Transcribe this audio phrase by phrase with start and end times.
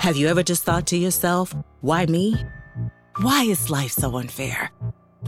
[0.00, 2.34] Have you ever just thought to yourself, why me?
[3.20, 4.70] Why is life so unfair?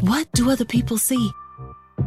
[0.00, 1.30] What do other people see?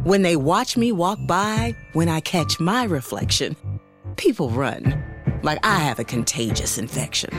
[0.02, 3.54] When they watch me walk by, when I catch my reflection,
[4.16, 5.00] people run
[5.44, 7.30] like I have a contagious infection.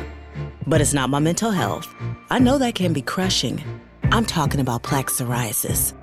[0.66, 1.94] But it's not my mental health.
[2.30, 3.62] I know that can be crushing.
[4.04, 5.94] I'm talking about plaque psoriasis.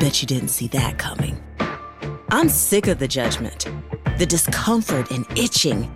[0.00, 1.38] Bet you didn't see that coming.
[2.30, 3.66] I'm sick of the judgment,
[4.16, 5.94] the discomfort and itching.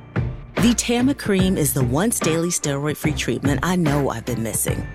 [0.56, 4.86] Vitama Cream is the once daily steroid free treatment I know I've been missing.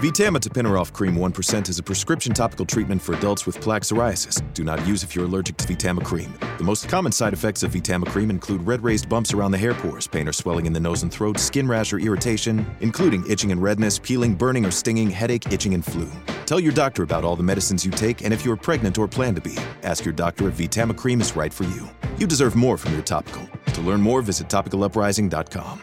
[0.00, 4.40] Vitama Tapinarof Cream 1% is a prescription topical treatment for adults with plaque psoriasis.
[4.54, 6.32] Do not use if you're allergic to Vitama Cream.
[6.56, 9.74] The most common side effects of Vitama Cream include red raised bumps around the hair
[9.74, 13.52] pores, pain or swelling in the nose and throat, skin rash or irritation, including itching
[13.52, 16.08] and redness, peeling, burning or stinging, headache, itching, and flu.
[16.46, 19.34] Tell your doctor about all the medicines you take and if you're pregnant or plan
[19.34, 19.54] to be.
[19.82, 21.90] Ask your doctor if Vitama Cream is right for you.
[22.16, 23.46] You deserve more from your topical.
[23.74, 25.82] To learn more, visit topicaluprising.com.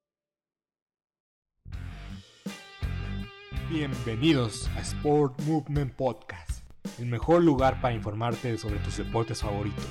[3.73, 6.61] Bienvenidos a Sport Movement Podcast,
[6.99, 9.85] el mejor lugar para informarte sobre tus deportes favoritos.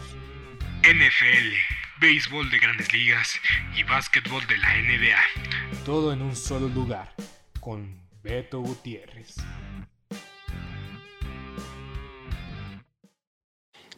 [0.83, 1.55] NFL,
[1.99, 3.41] béisbol de grandes ligas
[3.75, 5.85] y básquetbol de la NBA.
[5.87, 7.15] Todo en un solo lugar,
[7.59, 9.37] con Beto Gutiérrez.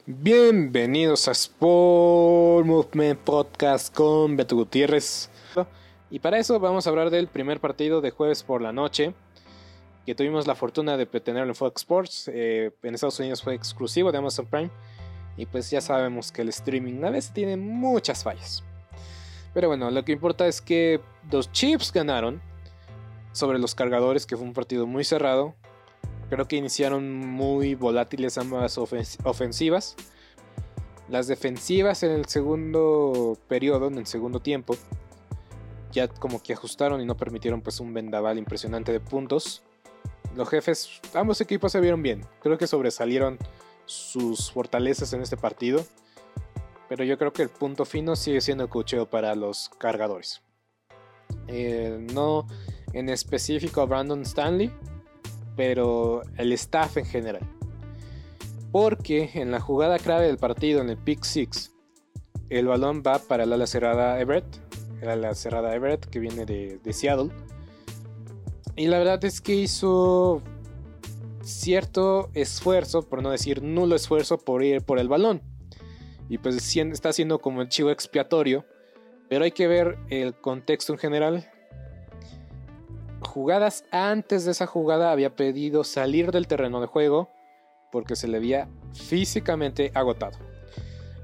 [0.07, 5.29] Bienvenidos a Sport Movement Podcast con Beto Gutiérrez.
[6.09, 9.13] Y para eso vamos a hablar del primer partido de jueves por la noche
[10.05, 12.31] que tuvimos la fortuna de tenerlo en Fox Sports.
[12.33, 14.71] Eh, en Estados Unidos fue exclusivo de Amazon Prime.
[15.37, 18.63] Y pues ya sabemos que el streaming a veces tiene muchas fallas.
[19.55, 22.41] Pero bueno, lo que importa es que los Chiefs ganaron
[23.33, 25.55] sobre los cargadores, que fue un partido muy cerrado.
[26.29, 29.97] Creo que iniciaron muy volátiles ambas ofensivas.
[31.09, 34.77] Las defensivas en el segundo periodo, en el segundo tiempo,
[35.93, 39.63] ya como que ajustaron y no permitieron pues un vendaval impresionante de puntos
[40.35, 42.25] los jefes, ambos equipos se vieron bien.
[42.41, 43.39] Creo que sobresalieron
[43.85, 45.85] sus fortalezas en este partido.
[46.89, 50.43] Pero yo creo que el punto fino sigue siendo el cocheo para los cargadores.
[51.49, 52.47] Eh, no
[52.93, 54.71] en específico a Brandon Stanley,
[55.57, 57.49] pero el staff en general.
[58.71, 61.73] Porque en la jugada clave del partido, en el pick 6,
[62.51, 64.45] el balón va para el ala cerrada Everett,
[65.01, 67.31] el ala cerrada Everett que viene de Seattle
[68.77, 70.43] y la verdad es que hizo
[71.43, 75.43] cierto esfuerzo, por no decir nulo esfuerzo, por ir por el balón.
[76.29, 78.65] Y pues está haciendo como el chivo expiatorio.
[79.29, 81.51] Pero hay que ver el contexto en general.
[83.21, 87.31] Jugadas antes de esa jugada había pedido salir del terreno de juego
[87.91, 90.39] porque se le había físicamente agotado.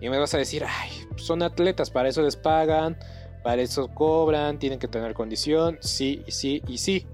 [0.00, 2.96] Y me vas a decir, ay, son atletas, para eso les pagan,
[3.42, 7.06] para eso cobran, tienen que tener condición, sí, sí y sí.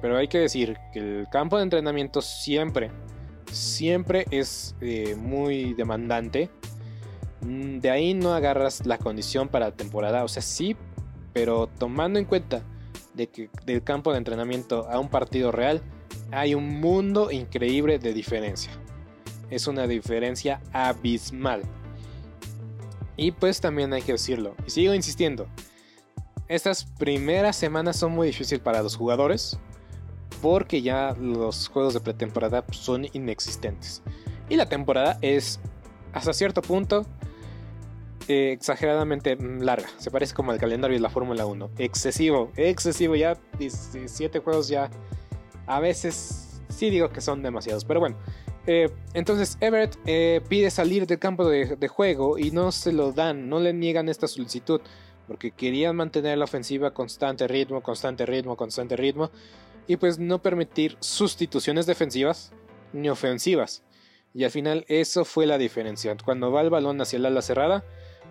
[0.00, 2.90] Pero hay que decir que el campo de entrenamiento siempre,
[3.50, 6.50] siempre es eh, muy demandante.
[7.40, 10.24] Mm, de ahí no agarras la condición para la temporada.
[10.24, 10.76] O sea, sí,
[11.32, 12.62] pero tomando en cuenta
[13.14, 15.82] de que del campo de entrenamiento a un partido real,
[16.30, 18.72] hay un mundo increíble de diferencia.
[19.50, 21.62] Es una diferencia abismal.
[23.16, 25.48] Y pues también hay que decirlo, y sigo insistiendo,
[26.46, 29.58] estas primeras semanas son muy difíciles para los jugadores,
[30.40, 34.02] porque ya los juegos de pretemporada son inexistentes.
[34.48, 35.60] Y la temporada es
[36.12, 37.06] hasta cierto punto
[38.28, 39.88] eh, exageradamente larga.
[39.98, 41.70] Se parece como al calendario de la Fórmula 1.
[41.78, 43.16] Excesivo, excesivo.
[43.16, 44.90] Ya 17 juegos ya.
[45.66, 47.84] A veces sí digo que son demasiados.
[47.84, 48.16] Pero bueno.
[48.66, 53.12] Eh, entonces Everett eh, pide salir del campo de, de, juego y no se lo
[53.12, 54.82] dan, no le niegan esta solicitud,
[55.26, 59.30] porque querían mantener la ofensiva constante ritmo, constante ritmo, constante ritmo,
[59.88, 62.52] y pues no permitir sustituciones defensivas
[62.92, 63.82] ni ofensivas.
[64.34, 66.16] Y al final eso fue la diferencia.
[66.22, 67.84] Cuando va el balón hacia el ala cerrada,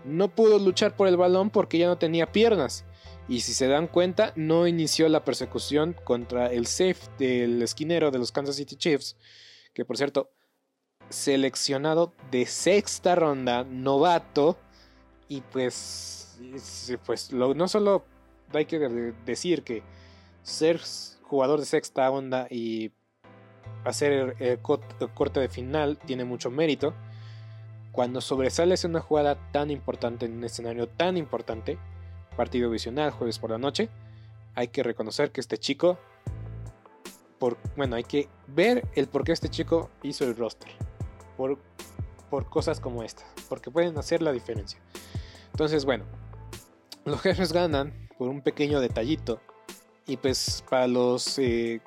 [0.06, 2.86] no pudo luchar por el balón porque ya no tenía piernas.
[3.28, 8.20] Y si se dan cuenta, no inició la persecución contra el safe del esquinero de
[8.20, 9.18] los Kansas City Chiefs,
[9.74, 10.30] que por cierto,
[11.10, 14.58] seleccionado de sexta ronda, novato,
[15.28, 16.40] y pues,
[17.06, 18.06] pues no solo
[18.54, 18.80] hay que
[19.26, 19.84] decir que
[20.42, 20.80] ser
[21.28, 22.92] jugador de sexta onda y
[23.84, 26.94] hacer el, corte de final tiene mucho mérito.
[27.92, 31.78] Cuando sobresales en una jugada tan importante, en un escenario tan importante,
[32.36, 33.90] partido visional, jueves por la noche,
[34.56, 35.98] hay que reconocer que este chico,
[37.40, 40.70] por, bueno, hay que ver el por qué este chico hizo el roster.
[41.36, 41.58] Por,
[42.30, 44.80] por cosas como esta, porque pueden hacer la diferencia.
[45.52, 46.06] Entonces, bueno,
[47.06, 49.42] los jefes ganan por un pequeño detallito.
[50.08, 51.82] Y pues para los eh,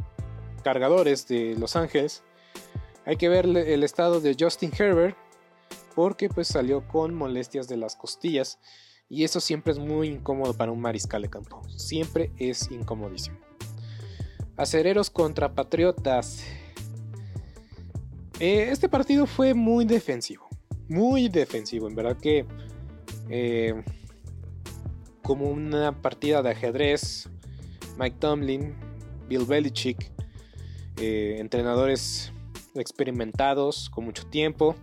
[0.63, 2.23] cargadores de Los Ángeles,
[3.07, 5.17] hay que ver el estado de Justin Herbert,
[5.95, 8.59] porque pues salió con molestias de las costillas.
[9.09, 11.63] Y eso siempre es muy incómodo para un mariscal de campo.
[11.77, 13.39] Siempre es incomodísimo.
[14.57, 16.45] Acereros contra Patriotas.
[18.39, 20.47] Eh, este partido fue muy defensivo.
[20.89, 21.89] Muy defensivo.
[21.89, 22.47] En verdad que...
[23.29, 23.83] Eh,
[25.23, 27.29] como una partida de ajedrez.
[28.01, 28.75] Mike Tomlin,
[29.29, 30.11] Bill Belichick,
[30.97, 32.33] eh, entrenadores
[32.75, 34.75] experimentados con mucho tiempo.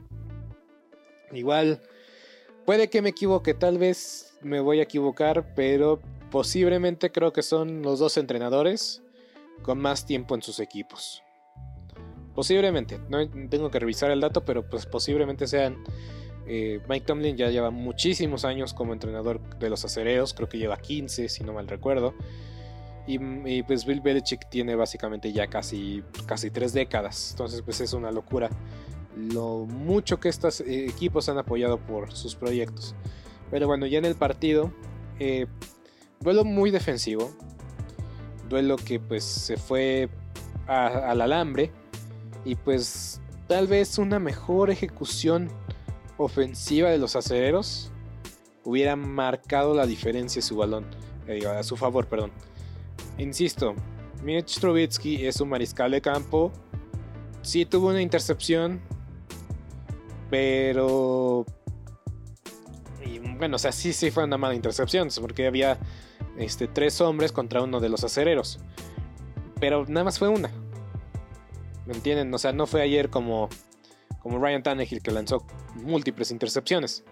[1.31, 1.81] Igual,
[2.63, 5.99] puede que me equivoque, tal vez me voy a equivocar, pero
[6.29, 9.01] posiblemente creo que son los dos entrenadores
[9.63, 11.23] con más tiempo en sus equipos.
[12.35, 15.83] Posiblemente, no tengo que revisar el dato, pero pues posiblemente sean
[16.45, 20.77] eh, Mike Tomlin ya lleva muchísimos años como entrenador de los acereos, creo que lleva
[20.77, 22.13] 15 si no mal recuerdo.
[23.07, 28.11] Y, pues Bill Belichick tiene básicamente ya casi, casi tres décadas, entonces pues es una
[28.11, 28.49] locura
[29.15, 32.95] lo mucho que estos eh, equipos han apoyado por sus proyectos.
[33.49, 34.73] Pero bueno, ya en el partido,
[35.19, 35.47] eh,
[36.19, 37.31] duelo muy defensivo,
[38.49, 40.09] duelo que pues se fue
[40.67, 41.71] al alambre
[42.43, 45.49] y pues tal vez una mejor ejecución
[46.17, 47.91] ofensiva de los acereros
[48.63, 50.85] hubiera marcado la diferencia su balón,
[51.27, 52.31] eh, a su favor, perdón.
[53.17, 53.75] Insisto,
[54.23, 56.51] Mitch Trubitsky es un mariscal de campo.
[57.41, 58.81] Sí tuvo una intercepción,
[60.29, 61.45] pero
[63.37, 65.77] bueno, o sea, sí, sí fue una mala intercepción, porque había
[66.37, 68.59] este, tres hombres contra uno de los acereros.
[69.59, 70.51] Pero nada más fue una.
[71.85, 72.33] ¿Me entienden?
[72.33, 73.49] O sea, no fue ayer como
[74.27, 77.05] como Ryan Tannehill que lanzó múltiples intercepciones.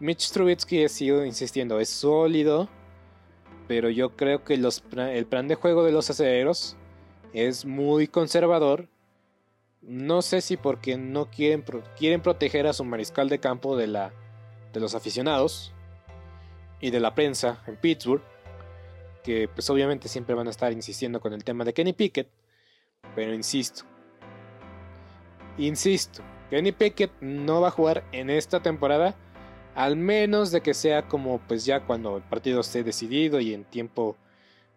[0.00, 2.70] Mitch Trubisky ha sido insistiendo, es sólido,
[3.68, 6.76] pero yo creo que el plan de juego de los acereros
[7.32, 8.88] es muy conservador.
[9.80, 11.64] No sé si porque no quieren,
[11.98, 15.72] quieren proteger a su mariscal de campo de, de los aficionados
[16.80, 18.22] y de la prensa en Pittsburgh,
[19.24, 22.28] que pues obviamente siempre van a estar insistiendo con el tema de Kenny Pickett,
[23.14, 23.84] pero insisto,
[25.58, 29.14] Insisto, Kenny Pickett no va a jugar en esta temporada,
[29.74, 33.64] al menos de que sea como pues ya cuando el partido esté decidido y en
[33.64, 34.16] tiempo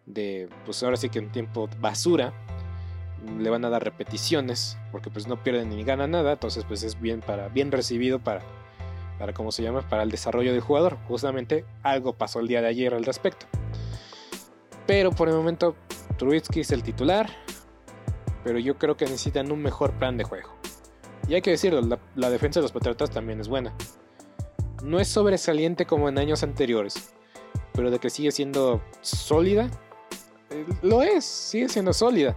[0.06, 2.32] de, pues ahora sí que en tiempo basura,
[3.38, 7.00] le van a dar repeticiones, porque pues no pierden ni ganan nada, entonces pues es
[7.00, 8.42] bien, para, bien recibido para,
[9.18, 9.82] para, ¿cómo se llama?
[9.88, 10.96] Para el desarrollo del jugador.
[11.08, 13.46] Justamente algo pasó el día de ayer al respecto.
[14.86, 15.74] Pero por el momento
[16.16, 17.28] Trubisky es el titular,
[18.44, 20.54] pero yo creo que necesitan un mejor plan de juego.
[21.28, 23.74] Y hay que decirlo, la, defensa de los Patriotas también es buena.
[24.82, 27.10] No es sobresaliente como en años anteriores,
[27.72, 29.70] pero de que sigue siendo sólida,
[30.50, 32.36] eh, lo es, sigue siendo sólida.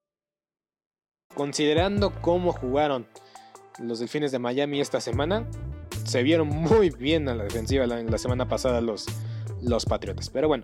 [1.33, 3.07] Considerando cómo jugaron
[3.79, 5.47] los Delfines de Miami esta semana,
[6.03, 9.05] se vieron muy bien a la defensiva la, semana pasada los,
[9.61, 10.29] los Patriotas.
[10.29, 10.63] Pero bueno,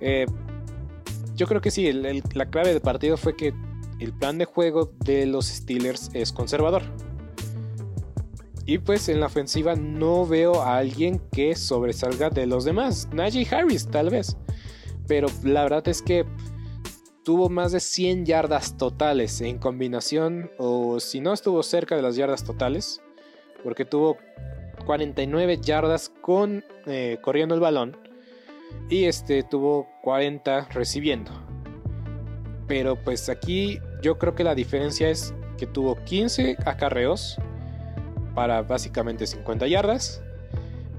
[0.00, 0.26] eh,
[1.34, 3.52] yo creo que sí, la clave del partido fue que
[4.00, 6.82] el plan de juego de los Steelers es conservador.
[8.66, 13.08] Y pues en la ofensiva no veo a alguien que sobresalga de los demás.
[13.12, 14.36] Najee Harris, tal vez.
[15.06, 16.24] Pero la verdad es que
[17.24, 22.16] tuvo más de 100 yardas totales en combinación, o si no estuvo cerca de las
[22.16, 23.02] yardas totales,
[23.62, 24.18] porque tuvo
[24.84, 27.96] 49 yardas con eh, corriendo el balón
[28.90, 31.32] y este tuvo 40 recibiendo.
[32.66, 37.38] Pero pues aquí yo creo que la diferencia es que tuvo 15 acarreos
[38.34, 40.22] para básicamente 50 yardas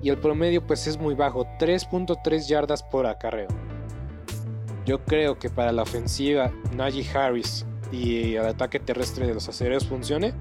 [0.02, 3.65] y el promedio pues es muy bajo, 3.3 yardas por acarreo.
[4.86, 9.88] Yo creo que para la ofensiva Najee Harris y el ataque terrestre de los acereros
[9.88, 10.34] funcione,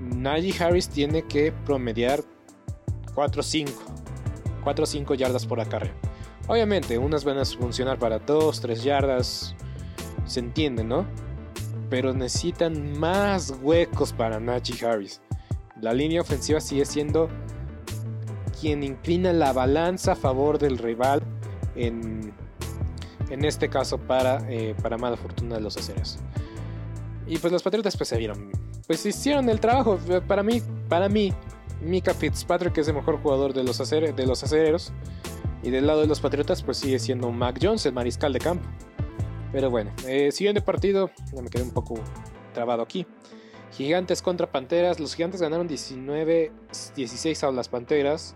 [0.00, 2.22] Najee Harris tiene que promediar
[3.14, 3.68] 4-5.
[4.64, 5.94] 4-5 yardas por acarreo.
[6.46, 9.54] Obviamente, unas van a funcionar para 2, 3 yardas.
[10.24, 11.06] Se entiende, ¿no?
[11.90, 15.20] Pero necesitan más huecos para Najee Harris.
[15.80, 17.28] La línea ofensiva sigue siendo
[18.60, 21.22] quien inclina la balanza a favor del rival
[21.76, 22.27] en
[23.30, 26.18] en este caso para, eh, para mala fortuna de los aceros.
[27.26, 28.50] Y pues los Patriotas pues se vieron,
[28.86, 29.98] pues hicieron el trabajo.
[30.26, 31.32] Para mí, para mí,
[31.80, 34.92] Mika Fitzpatrick es el mejor jugador de los, de los acereros.
[35.62, 38.66] Y del lado de los Patriotas pues sigue siendo Mac Jones, el mariscal de campo.
[39.52, 41.98] Pero bueno, eh, siguiente partido, ya me quedé un poco
[42.54, 43.06] trabado aquí.
[43.72, 45.00] Gigantes contra Panteras.
[45.00, 48.34] Los Gigantes ganaron 19-16 a las Panteras.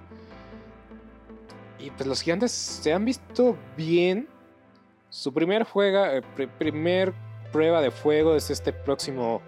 [1.78, 4.28] Y pues los Gigantes se han visto bien.
[5.12, 6.23] Su primer, juega, eh,
[6.59, 7.12] primer
[7.52, 9.42] prueba de fuego es este próximo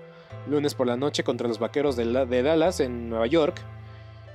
[0.47, 3.63] lunes por la noche contra los Vaqueros de, Dallas en Nueva York,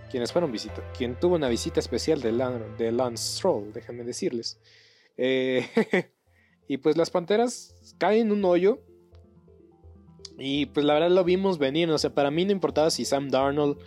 [0.09, 2.31] quienes fueron visita, quien tuvo una visita especial de,
[2.79, 4.59] de Lance Stroll, déjenme decirles.
[5.17, 5.67] Eh,
[6.67, 8.79] y pues las Panteras caen en un hoyo.
[10.39, 11.91] Y pues la verdad lo vimos venir.
[11.91, 13.77] O sea, para mí no importaba si Sam Darnold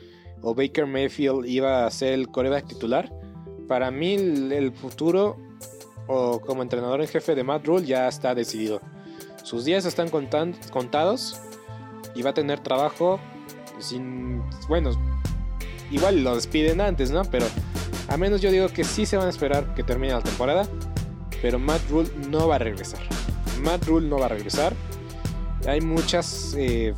[0.42, 3.12] o Baker Mayfield iba a ser el coreback titular.
[3.66, 5.38] Para mí el futuro
[6.06, 8.80] o como entrenador en jefe de Matt Rule ya está decidido.
[9.42, 11.40] Sus días están contados
[12.14, 13.18] y va a tener trabajo
[13.78, 14.42] sin...
[14.68, 14.90] Bueno,
[15.90, 17.22] igual lo despiden antes, ¿no?
[17.24, 17.46] Pero
[18.08, 20.66] a menos yo digo que sí se van a esperar que termine la temporada.
[21.40, 23.00] Pero Matt Rule no va a regresar.
[23.60, 24.74] Matt Rule no va a regresar.
[25.66, 26.54] Hay muchas...
[26.56, 26.94] Eh,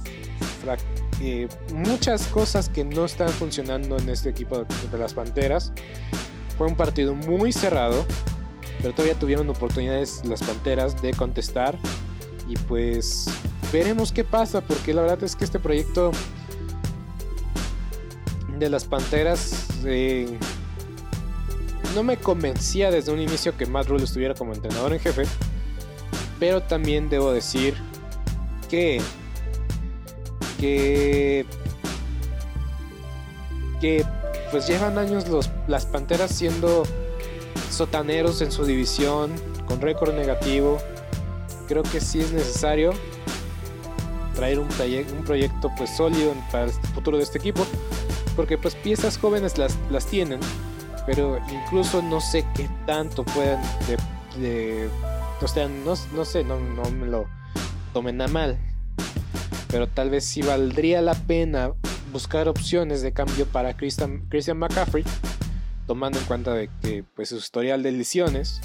[1.21, 5.73] eh, muchas cosas que no están funcionando en este equipo de las Panteras.
[6.59, 8.05] Fue un partido muy cerrado
[8.85, 11.79] pero todavía tuvieron oportunidades las Panteras de contestar.
[12.47, 13.25] Y pues
[13.73, 16.13] veremos qué pasa porque la verdad es que este proyecto
[18.59, 20.39] de las Panteras eh,
[21.95, 25.23] no me convencía desde un inicio que Matt Rule estuviera como entrenador en jefe,
[26.39, 27.75] pero también debo decir
[28.69, 29.01] que
[30.61, 31.47] que
[33.81, 34.05] que
[34.51, 35.25] pues llevan años
[35.69, 36.83] las Panteras siendo
[37.75, 39.33] sotaneros en su división,
[39.67, 40.79] con récord negativo.
[41.69, 42.93] Creo que sí es necesario
[44.35, 44.69] traer un,
[45.25, 47.67] proyecto pues sólido para el futuro de este equipo,
[48.37, 50.41] porque pues piezas jóvenes las, tienen,
[51.07, 53.63] pero incluso no sé qué tanto puedan
[54.39, 54.89] de,
[55.85, 57.27] no, no, sé, no, no me lo
[57.93, 58.59] tomen a mal,
[59.69, 61.73] pero tal vez sí valdría la pena
[62.13, 64.23] buscar opciones de cambio para Christian
[64.57, 65.05] McCaffrey
[65.87, 68.61] tomando en cuenta de que pues su historial de lesiones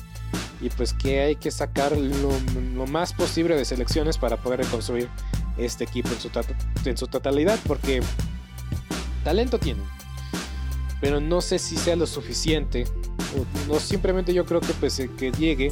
[0.61, 5.09] y pues que hay que sacar lo, más posible de selecciones para poder reconstruir
[5.57, 6.29] este equipo en su,
[6.85, 8.01] en su totalidad porque
[9.23, 9.81] talento tiene
[11.01, 12.85] pero no sé si sea lo suficiente
[13.67, 15.71] no simplemente yo creo que pues que llegue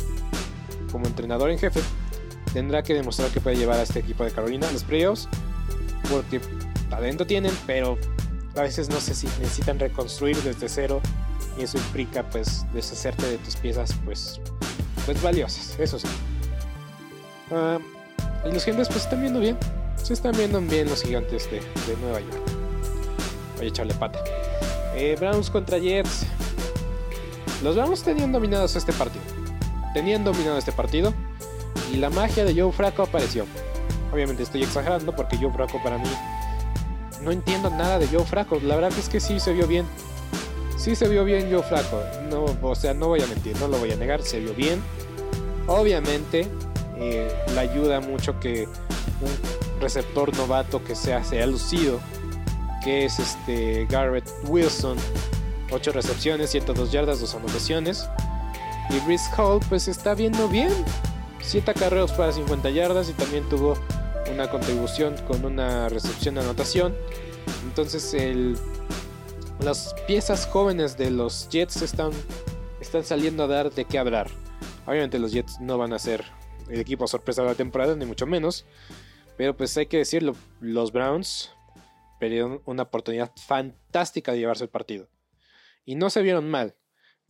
[0.91, 1.81] como entrenador en jefe
[2.53, 5.27] tendrá que demostrar que puede llevar a este equipo de Carolina a los playoffs
[6.09, 6.39] porque
[6.89, 7.97] talento tienen pero
[8.55, 11.01] a veces no sé si necesitan reconstruir desde cero
[11.57, 14.39] y eso implica pues deshacerte de tus piezas pues
[15.05, 16.07] pues valiosas eso sí
[17.51, 17.79] uh,
[18.47, 19.57] Y los gigantes pues están viendo bien.
[20.01, 22.41] Se están viendo bien los gigantes de, de Nueva York.
[23.57, 24.19] Voy a echarle pata.
[24.95, 26.25] Eh, Browns contra Jets.
[27.63, 29.23] Los Browns tenían dominados este partido.
[29.93, 31.13] Tenían dominado este partido.
[31.91, 33.45] Y la magia de Joe Fracco apareció.
[34.13, 36.09] Obviamente estoy exagerando porque Joe Fracco para mí
[37.21, 38.59] no entiendo nada de Joe Fracco.
[38.61, 39.85] La verdad es que sí se vio bien.
[40.77, 42.01] Sí se vio bien Joe Fracco.
[42.29, 44.81] No, o sea, no voy a mentir, no lo voy a negar, se vio bien.
[45.65, 46.47] Obviamente,
[46.97, 48.65] eh, le ayuda mucho que
[49.21, 51.99] un receptor novato que sea, sea lucido,
[52.83, 54.97] que es este Garrett Wilson,
[55.71, 58.07] 8 recepciones, 102 yardas, 2 anotaciones.
[58.89, 60.71] Y Brice Hall pues está viendo bien,
[61.41, 63.77] 7 carreros para 50 yardas y también tuvo
[64.31, 66.95] una contribución con una recepción de anotación.
[67.65, 68.57] Entonces el,
[69.59, 72.11] las piezas jóvenes de los Jets están,
[72.79, 74.29] están saliendo a dar de qué hablar.
[74.85, 76.23] Obviamente los Jets no van a ser
[76.69, 78.65] el equipo sorpresa de la temporada, ni mucho menos.
[79.37, 81.51] Pero pues hay que decirlo, los Browns
[82.19, 85.07] perdieron una oportunidad fantástica de llevarse el partido.
[85.85, 86.75] Y no se vieron mal,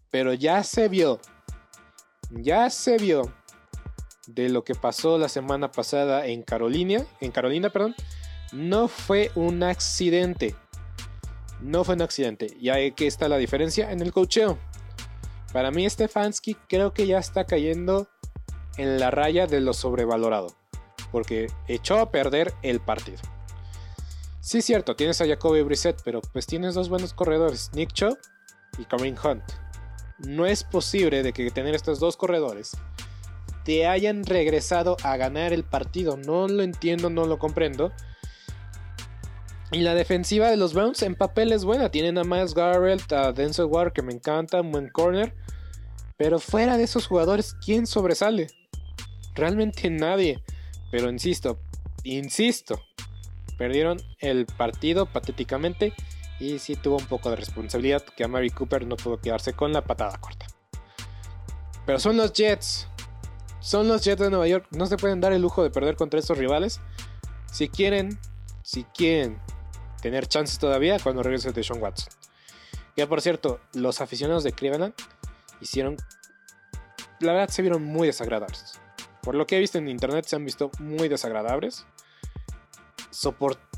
[0.10, 1.20] pero ya se vio,
[2.32, 3.34] ya se vio
[4.28, 7.96] de lo que pasó la semana pasada en Carolina, en Carolina, perdón,
[8.52, 10.56] no fue un accidente.
[11.62, 12.48] No fue un accidente.
[12.60, 14.58] Y aquí está la diferencia en el cocheo.
[15.54, 18.08] Para mí Stefanski creo que ya está cayendo
[18.78, 20.56] en la raya de lo sobrevalorado.
[21.12, 23.20] Porque echó a perder el partido.
[24.40, 28.18] Sí, cierto, tienes a Jacoby Brissett, pero pues tienes dos buenos corredores, Nick Chubb
[28.78, 29.44] y Kareem Hunt.
[30.20, 32.78] No es posible de que tener estos dos corredores
[33.68, 36.16] te hayan regresado a ganar el partido.
[36.16, 37.92] No lo entiendo, no lo comprendo.
[39.72, 41.90] Y la defensiva de los Browns en papel es buena.
[41.90, 45.36] Tienen a Miles Garrett, a Denzel Ward, que me encanta, un buen corner.
[46.16, 48.48] Pero fuera de esos jugadores, ¿quién sobresale?
[49.36, 50.42] Realmente nadie.
[50.90, 51.60] Pero insisto,
[52.04, 52.82] insisto.
[53.58, 55.94] Perdieron el partido patéticamente.
[56.40, 59.74] Y sí tuvo un poco de responsabilidad que a Mary Cooper no pudo quedarse con
[59.74, 60.46] la patada corta.
[61.86, 62.88] Pero son los Jets.
[63.60, 64.68] Son los Jets de Nueva York.
[64.72, 66.80] No se pueden dar el lujo de perder contra estos rivales.
[67.52, 68.18] Si quieren,
[68.62, 69.42] si quieren
[70.08, 72.14] tener chances todavía cuando regrese de Sean Watson.
[72.96, 74.94] Ya por cierto, los aficionados de Cleveland
[75.60, 75.98] hicieron.
[77.20, 78.80] La verdad se vieron muy desagradables.
[79.22, 81.86] Por lo que he visto en internet se han visto muy desagradables.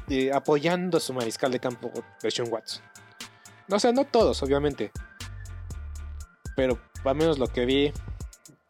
[0.09, 2.83] Eh, apoyando a su mariscal de campo de Sean Watson.
[3.71, 4.91] O sea, no todos, obviamente.
[6.55, 7.91] Pero al menos lo que vi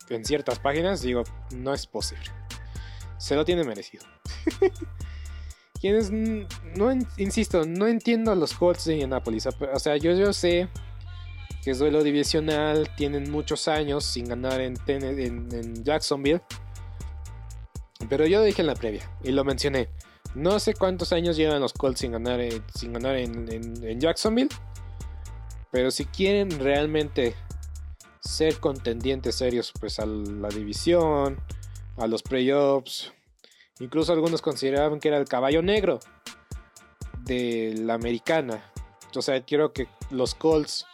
[0.08, 2.24] en ciertas páginas, digo, no es posible.
[3.18, 4.06] Se lo tiene merecido.
[5.80, 9.48] Quienes, no, insisto, no entiendo a los Colts de Indianapolis.
[9.48, 10.68] O sea, yo, sé
[11.64, 16.42] que es duelo divisional, tienen muchos años sin ganar en, en, Jacksonville.
[18.10, 19.90] Pero yo dije en la previa y lo mencioné.
[20.36, 22.40] No sé cuántos años llevan los Colts sin ganar,
[22.76, 24.50] sin ganar en Jacksonville.
[25.72, 27.36] Pero si quieren realmente
[28.22, 31.40] ser contendientes serios pues a la división,
[31.98, 33.14] a los playoffs.
[33.80, 36.00] Incluso algunos consideraban que era el caballo negro
[37.24, 38.64] de la americana.
[39.16, 40.86] O sea, quiero que los Colts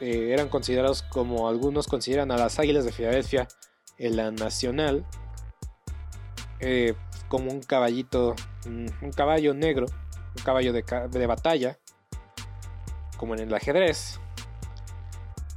[0.00, 3.48] eh, eran considerados como algunos consideran a las Águilas de Filadelfia
[3.98, 5.04] en la nacional.
[6.60, 6.94] Eh,
[7.28, 8.34] como un caballito,
[8.66, 9.86] un caballo negro,
[10.36, 11.78] un caballo de, de batalla,
[13.16, 14.20] como en el ajedrez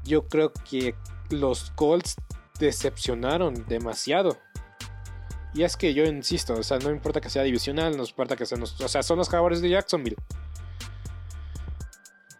[0.03, 0.95] yo creo que
[1.29, 2.15] los Colts
[2.59, 4.37] decepcionaron demasiado.
[5.53, 8.45] Y es que yo insisto, o sea, no importa que sea divisional, no importa que
[8.45, 10.17] sean los, o sea, son los jugadores de Jacksonville.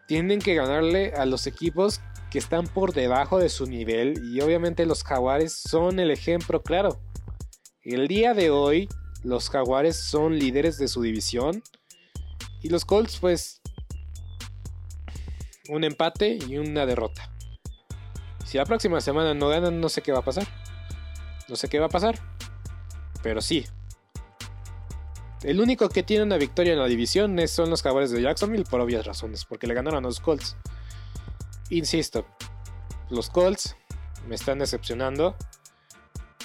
[0.07, 4.87] Tienen que ganarle a los equipos que están por debajo de su nivel y obviamente
[4.87, 6.99] los jaguares son el ejemplo claro.
[7.83, 8.89] El día de hoy
[9.23, 11.61] los jaguares son líderes de su división
[12.61, 13.61] y los Colts pues
[15.69, 17.31] un empate y una derrota.
[18.45, 20.47] Si la próxima semana no ganan, no sé qué va a pasar.
[21.47, 22.19] No sé qué va a pasar.
[23.23, 23.65] Pero sí.
[25.41, 28.79] El único que tiene una victoria en la división son los Jaguares de Jacksonville por
[28.79, 30.55] obvias razones, porque le ganaron a los Colts.
[31.69, 32.27] Insisto,
[33.09, 33.75] los Colts
[34.27, 35.35] me están decepcionando.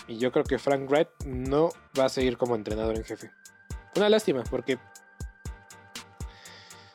[0.09, 3.31] Y yo creo que Frank Wright no va a seguir como entrenador en jefe.
[3.95, 4.79] Una lástima, porque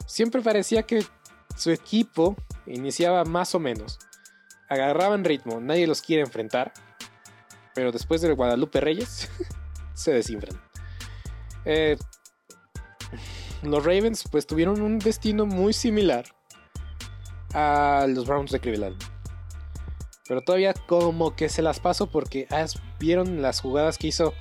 [0.07, 1.05] siempre parecía que
[1.55, 3.99] su equipo iniciaba más o menos
[4.73, 6.73] agarraban ritmo, nadie los quiere enfrentar.
[7.73, 9.29] Pero después del Guadalupe Reyes,
[9.93, 10.59] se desinfran.
[11.65, 11.97] Eh,
[13.61, 16.25] los Ravens pues tuvieron un destino muy similar
[17.53, 19.01] a los Browns de Cleveland.
[20.27, 22.47] Pero todavía como que se las paso porque
[22.99, 24.33] vieron las jugadas que hizo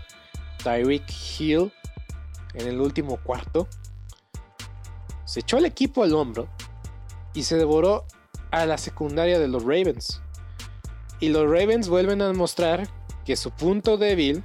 [0.62, 1.04] Tyreek
[1.38, 1.72] Hill
[2.54, 3.68] en el último cuarto.
[5.24, 6.48] Se echó el equipo al hombro
[7.34, 8.06] y se devoró
[8.50, 10.20] a la secundaria de los Ravens.
[11.20, 12.88] Y los Ravens vuelven a demostrar
[13.24, 14.44] que su punto débil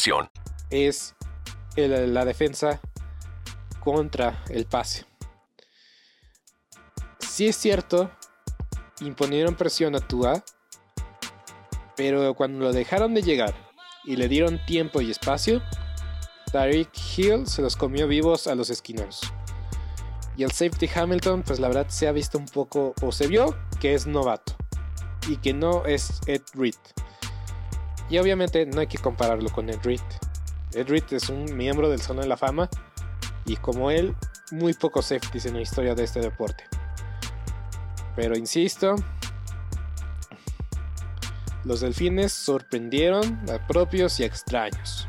[0.71, 1.13] Es
[1.75, 2.81] la defensa
[3.79, 5.05] contra el pase.
[7.19, 8.09] Si es cierto,
[8.99, 10.43] imponieron presión a Tua,
[11.95, 13.53] pero cuando lo dejaron de llegar
[14.03, 15.61] y le dieron tiempo y espacio,
[16.51, 19.21] Tariq Hill se los comió vivos a los esquineros.
[20.35, 23.55] Y el safety Hamilton, pues la verdad se ha visto un poco, o se vio
[23.79, 24.55] que es novato
[25.27, 26.73] y que no es Ed Reed.
[28.11, 30.01] Y obviamente no hay que compararlo con Ed Reed.
[30.73, 32.69] Ed Reed es un miembro del Salón de la Fama
[33.45, 34.13] y como él,
[34.51, 36.65] muy pocos safeties en la historia de este deporte.
[38.17, 38.95] Pero insisto,
[41.63, 45.07] los delfines sorprendieron a propios y extraños.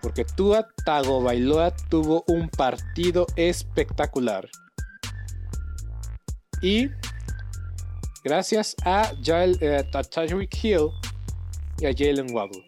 [0.00, 4.48] Porque Tua Tagovailoa tuvo un partido espectacular.
[6.62, 6.88] Y
[8.24, 9.84] gracias a, Jael, eh,
[10.62, 10.88] Hill,
[11.78, 12.64] a Jalen Waddle.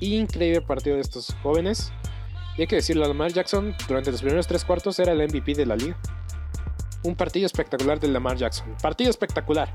[0.00, 1.92] Increíble partido de estos jóvenes.
[2.56, 5.66] Y hay que decirlo, Lamar Jackson durante los primeros tres cuartos era el MVP de
[5.66, 5.96] la liga.
[7.04, 8.74] Un partido espectacular de Lamar Jackson.
[8.82, 9.74] Partido espectacular.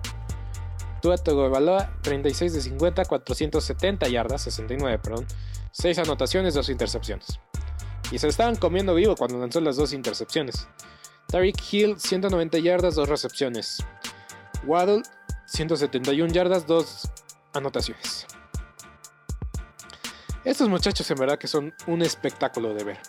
[1.02, 5.26] Tua Tagovailoa 36 de 50, 470 yardas, 69, perdón.
[5.72, 7.40] 6 anotaciones, 2 intercepciones.
[8.12, 10.68] Y se estaban comiendo vivo cuando lanzó las dos intercepciones.
[11.28, 13.84] Tariq Hill 190 yardas, 2 recepciones.
[14.66, 15.02] Waddle
[15.48, 17.10] 171 yardas, 2
[17.54, 18.28] anotaciones.
[20.46, 23.00] Estos muchachos en verdad que son un espectáculo de ver.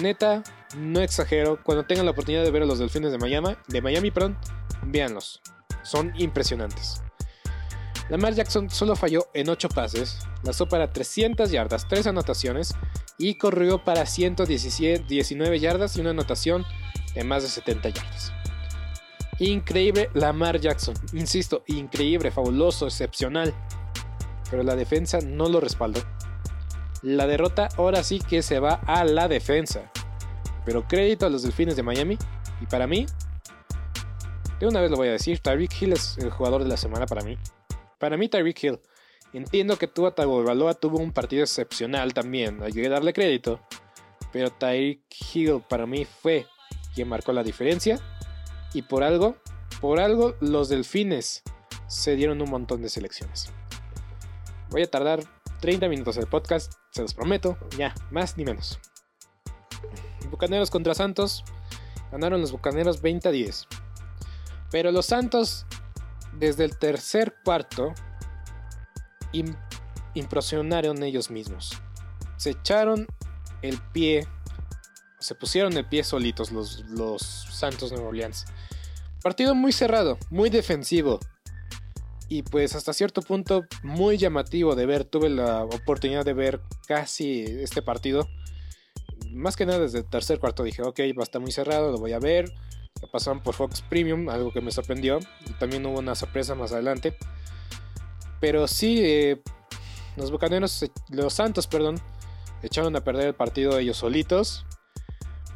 [0.00, 0.42] Neta,
[0.76, 4.10] no exagero, cuando tengan la oportunidad de ver a los delfines de Miami, de Miami,
[4.10, 4.36] perdón,
[4.82, 5.40] véanlos.
[5.82, 7.02] Son impresionantes.
[8.08, 12.74] Lamar Jackson solo falló en 8 pases, lanzó para 300 yardas, 3 anotaciones
[13.16, 16.66] y corrió para 119 yardas y una anotación
[17.14, 18.32] de más de 70 yardas.
[19.38, 23.54] Increíble Lamar Jackson, insisto, increíble, fabuloso, excepcional.
[24.50, 26.00] Pero la defensa no lo respaldó.
[27.04, 29.92] La derrota ahora sí que se va a la defensa.
[30.64, 32.16] Pero crédito a los Delfines de Miami.
[32.62, 33.04] Y para mí,
[34.58, 37.04] de una vez lo voy a decir, Tyreek Hill es el jugador de la semana
[37.04, 37.36] para mí.
[37.98, 38.80] Para mí, Tyreek Hill.
[39.34, 43.60] Entiendo que Tua Tagovailoa tuvo un partido excepcional también, hay que darle crédito.
[44.32, 45.02] Pero Tyreek
[45.34, 46.46] Hill para mí fue
[46.94, 48.00] quien marcó la diferencia.
[48.72, 49.36] Y por algo,
[49.78, 51.42] por algo los Delfines
[51.86, 53.52] se dieron un montón de selecciones.
[54.70, 55.22] Voy a tardar
[55.60, 58.78] 30 minutos el podcast, se los prometo, ya, más ni menos.
[60.30, 61.44] Bucaneros contra Santos,
[62.12, 63.66] ganaron los Bucaneros 20 a 10.
[64.70, 65.66] Pero los Santos,
[66.38, 67.92] desde el tercer cuarto,
[70.14, 71.72] impresionaron ellos mismos.
[72.36, 73.08] Se echaron
[73.62, 74.28] el pie,
[75.18, 78.44] se pusieron el pie solitos los, los Santos Nueva Orleans.
[79.20, 81.18] Partido muy cerrado, muy defensivo
[82.28, 85.04] y pues hasta cierto punto muy llamativo de ver.
[85.04, 88.28] Tuve la oportunidad de ver casi este partido.
[89.30, 91.98] Más que nada desde el tercer cuarto dije, ok, va a estar muy cerrado, lo
[91.98, 92.52] voy a ver.
[93.02, 95.18] Lo pasaron por Fox Premium, algo que me sorprendió.
[95.46, 97.16] Y también hubo una sorpresa más adelante.
[98.40, 99.42] Pero sí, eh,
[100.16, 101.96] los Bucaneros, los Santos, perdón,
[102.62, 104.64] echaron a perder el partido ellos solitos.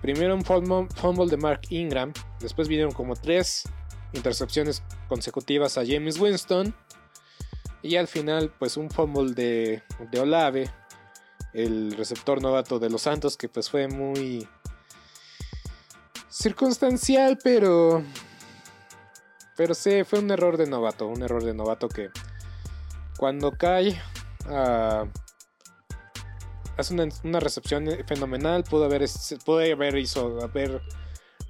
[0.02, 3.64] Primero un fumble de Mark Ingram, después vinieron como tres
[4.12, 6.74] intercepciones consecutivas a James Winston.
[7.82, 10.70] Y al final, pues un fumble de, de Olave,
[11.52, 14.48] el receptor novato de los Santos, que pues fue muy
[16.28, 18.02] circunstancial, pero...
[19.56, 22.10] Pero sí, fue un error de novato, un error de novato que
[23.16, 24.00] cuando cae...
[24.46, 25.08] Uh,
[26.78, 29.04] hace una, recepción fenomenal, pudo haber,
[29.44, 30.80] pudo haber, hizo, haber,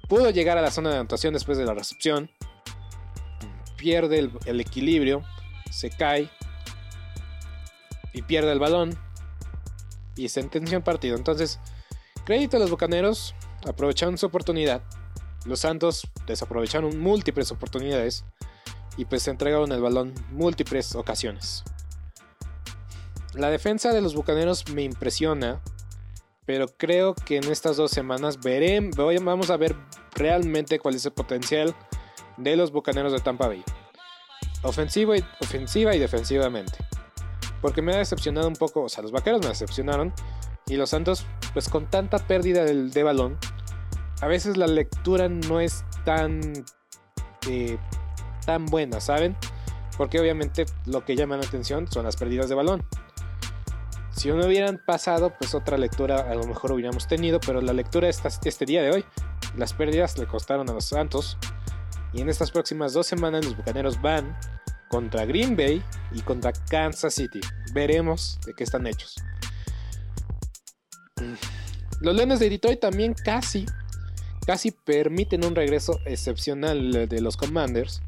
[0.09, 2.29] pudo llegar a la zona de anotación después de la recepción,
[3.79, 5.23] pierde el, equilibrio,
[5.71, 6.29] se cae
[8.13, 8.97] y pierde el balón
[10.15, 11.15] y sentencia un partido.
[11.15, 11.59] Entonces,
[12.25, 13.33] crédito a los Bucaneros,
[13.67, 14.81] aprovecharon su oportunidad.
[15.45, 18.25] Los Santos desaprovecharon múltiples oportunidades
[18.97, 21.63] y pues se entregaron el balón múltiples ocasiones.
[23.33, 25.61] La defensa de los Bucaneros me impresiona,
[26.45, 29.75] pero creo que en estas dos semanas veremos, vamos a ver
[30.15, 31.73] realmente cuál es el potencial
[32.39, 33.63] de los Bucaneros de Tampa Bay.
[34.63, 36.77] Ofensiva y, ofensiva y defensivamente.
[37.61, 40.13] Porque me ha decepcionado un poco, o sea, los Vaqueros me decepcionaron
[40.67, 43.37] y los Santos, pues con tanta pérdida de, balón,
[44.21, 46.41] a veces la lectura no es tan,
[47.49, 47.77] eh,
[48.45, 49.35] tan buena, ¿saben?
[49.97, 52.85] Porque obviamente lo que llama la atención son las pérdidas de balón.
[54.11, 58.09] Si no hubieran pasado, pues otra lectura a lo mejor hubiéramos tenido, pero la lectura
[58.09, 59.05] esta, este día de hoy,
[59.55, 61.37] las pérdidas le costaron a los Santos.
[62.13, 64.37] Y en estas próximas dos semanas los Bucaneros van
[64.89, 67.39] contra Green Bay y contra Kansas City.
[67.73, 69.15] Veremos de qué están hechos.
[72.01, 73.65] Los Leones de Detroit también casi,
[74.45, 78.01] casi permiten un regreso excepcional de los Commanders.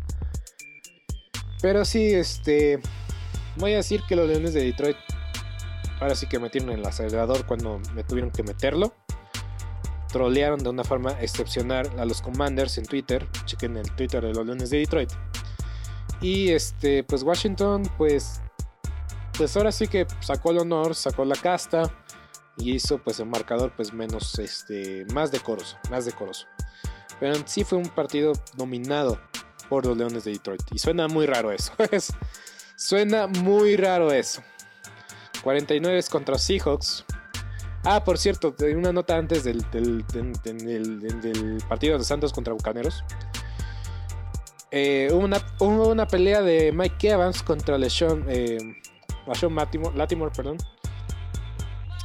[1.62, 2.80] Pero sí, este,
[3.58, 4.98] voy a decir que los Leones de Detroit
[6.02, 8.96] Ahora sí que metieron el acelerador cuando me tuvieron que meterlo.
[10.12, 13.28] Trolearon de una forma excepcional a los Commanders en Twitter.
[13.45, 15.12] Chequen el Twitter de los Leones de Detroit.
[16.21, 18.41] Y este, pues Washington, pues,
[19.38, 21.91] pues ahora sí que sacó el honor, sacó la casta
[22.58, 26.45] y hizo pues el marcador pues menos, este, más decoroso, más decoroso.
[27.19, 29.19] Pero sí fue un partido dominado
[29.69, 30.62] por los Leones de Detroit.
[30.71, 31.74] Y suena muy raro eso.
[32.76, 34.41] suena muy raro eso.
[35.43, 37.06] 49 contra Seahawks.
[37.84, 39.65] Ah, por cierto, una nota antes del,
[41.67, 43.04] partido de Santos contra Bucaneros.
[44.70, 48.58] Eh, hubo, una, pelea de Mike Evans contra LeSean, eh,
[49.96, 50.58] Latimore, perdón.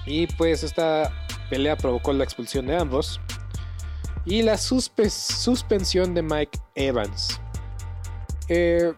[0.06, 1.12] Y pues esta
[1.50, 3.20] pelea provocó la expulsión de ambos.
[4.24, 7.40] Y la suspensión de Mike Evans.
[8.48, 8.92] Eh,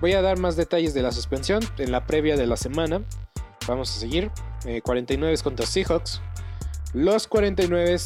[0.00, 3.02] voy a dar más detalles de la suspensión en la previa de la semana.
[3.68, 4.32] Vamos a seguir.
[4.82, 6.20] 49 eh, contra Seahawks.
[6.94, 7.96] Los 49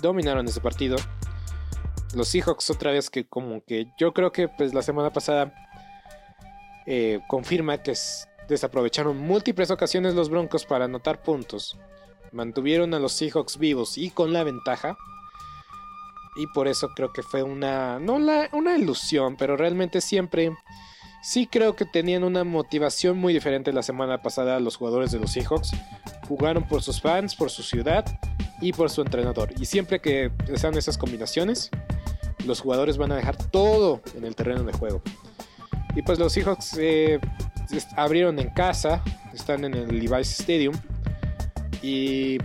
[0.00, 0.96] dominaron ese partido.
[2.14, 5.52] Los Seahawks otra vez que como que yo creo que pues la semana pasada
[6.86, 7.94] eh, confirma que
[8.48, 11.78] desaprovecharon múltiples ocasiones los Broncos para anotar puntos.
[12.32, 14.96] Mantuvieron a los Seahawks vivos y con la ventaja.
[16.36, 20.52] Y por eso creo que fue una, no una ilusión, pero realmente siempre
[21.24, 25.32] Sí creo que tenían una motivación muy diferente la semana pasada los jugadores de los
[25.32, 25.70] Seahawks.
[26.28, 28.04] Jugaron por sus fans, por su ciudad
[28.60, 29.50] y por su entrenador.
[29.58, 31.70] Y siempre que sean esas combinaciones,
[32.44, 35.00] los jugadores van a dejar todo en el terreno de juego.
[35.96, 37.18] Y pues los Seahawks eh,
[37.96, 40.74] abrieron en casa, están en el Levi's Stadium.
[41.80, 42.36] Y,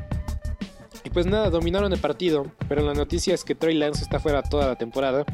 [1.03, 2.45] y pues nada, dominaron el partido.
[2.69, 5.25] Pero la noticia es que Trey Lance está fuera toda la temporada.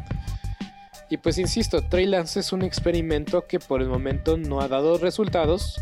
[1.10, 4.98] Y pues insisto, Trey Lance es un experimento que por el momento no ha dado
[4.98, 5.80] resultados.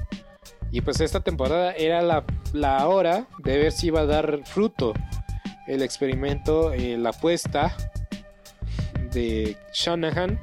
[0.72, 4.94] Y pues esta temporada era la, hora de ver si iba a dar fruto
[5.68, 7.76] el experimento, eh, la apuesta
[9.14, 10.40] de Shanahan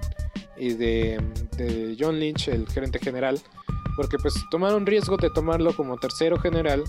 [0.57, 1.21] y de,
[1.57, 3.40] de, John Lynch, el gerente general.
[3.97, 6.85] Porque pues tomaron riesgo de tomarlo como tercero general.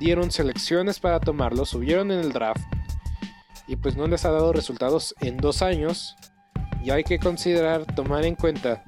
[0.00, 2.64] Dieron selecciones para tomarlo, subieron en el draft.
[3.68, 6.16] Y pues no les ha dado resultados en dos años.
[6.82, 8.82] Y hay que considerar, tomar en cuenta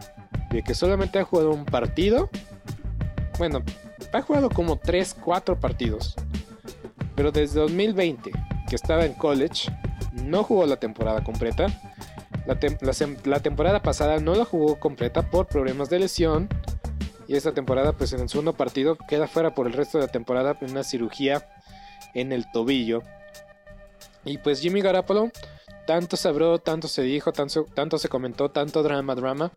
[0.50, 2.30] de que solamente ha jugado un partido.
[3.38, 3.62] Bueno,
[4.12, 6.14] ha jugado como 3, 4 partidos.
[7.14, 8.30] Pero desde 2020,
[8.68, 9.70] que estaba en college,
[10.12, 11.66] no jugó la temporada completa.
[12.46, 16.48] La, temporada pasada no la jugó completa por problemas de lesión.
[17.28, 20.12] Y esta temporada, pues en el segundo partido, queda fuera por el resto de la
[20.12, 21.46] temporada en una cirugía
[22.14, 23.02] en el tobillo.
[24.24, 25.30] Y pues Jimmy Garapolo
[25.86, 29.52] tanto se habló, tanto se dijo, tanto, se comentó, tanto drama, drama.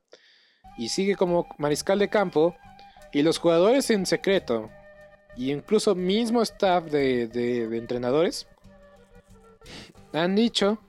[0.78, 2.54] Y sigue como mariscal de campo
[3.14, 4.70] Y los jugadores en secreto,
[5.38, 8.48] y incluso mismo staff de, de entrenadores,
[10.14, 10.80] han dicho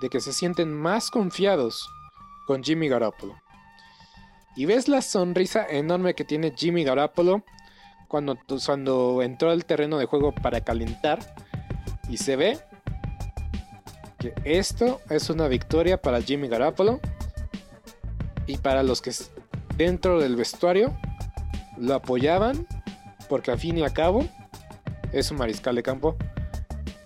[0.00, 1.88] de que se sienten más confiados
[2.46, 3.36] con Jimmy Garoppolo.
[4.56, 7.44] Y ves la sonrisa enorme que tiene Jimmy Garoppolo
[8.08, 11.18] cuando, cuando entró al terreno de juego para calentar.
[12.08, 12.58] Y se ve
[14.18, 17.00] que esto es una victoria para Jimmy Garoppolo.
[18.46, 19.12] Y para los que
[19.76, 20.96] dentro del vestuario
[21.76, 22.66] lo apoyaban.
[23.28, 24.26] Porque al fin y al cabo
[25.12, 26.16] es un mariscal de campo.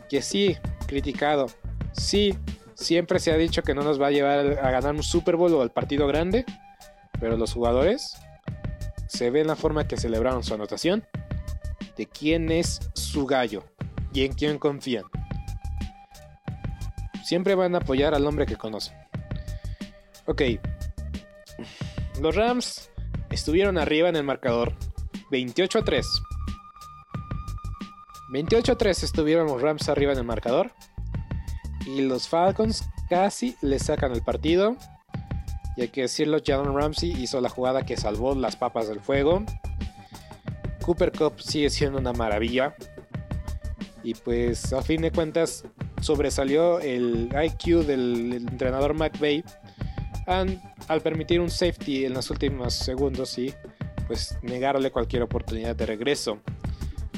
[0.09, 1.47] Que sí, criticado.
[1.93, 2.37] Sí,
[2.75, 5.53] siempre se ha dicho que no nos va a llevar a ganar un Super Bowl
[5.55, 6.45] o al partido grande.
[7.21, 8.17] Pero los jugadores
[9.07, 11.05] se ve en la forma que celebraron su anotación
[11.97, 13.65] de quién es su gallo
[14.13, 15.05] y en quién confían.
[17.23, 18.97] Siempre van a apoyar al hombre que conocen.
[20.27, 20.43] Ok.
[22.21, 22.91] Los Rams
[23.31, 24.75] estuvieron arriba en el marcador
[25.31, 26.07] 28 a 3.
[28.31, 30.73] 28 a 3 estuvieron los Rams arriba en el marcador.
[31.87, 34.77] Y los Falcons casi le sacan el partido
[35.77, 39.43] y hay que decirlo, Jalen Ramsey hizo la jugada que salvó las papas del fuego.
[40.83, 42.75] Cooper Cup sigue siendo una maravilla.
[44.03, 45.65] Y pues a fin de cuentas
[46.03, 49.45] sobresalió el IQ del entrenador McVeigh
[50.27, 53.55] al permitir un safety en los últimos segundos y
[54.07, 56.41] pues negarle cualquier oportunidad de regreso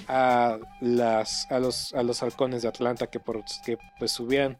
[0.07, 4.59] a, las, a, los, a los halcones de Atlanta que, por, que pues hubieran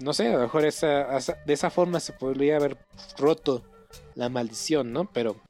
[0.00, 1.06] no sé, a lo mejor esa,
[1.46, 2.76] de esa forma se podría haber
[3.16, 3.62] roto
[4.14, 5.10] la maldición, ¿no?
[5.12, 5.40] Pero